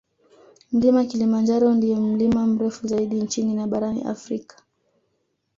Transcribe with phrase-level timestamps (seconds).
[0.71, 4.63] Mlima Kilimanjaro ndiyo mlima mrefu zaidi nchini na barani Afrika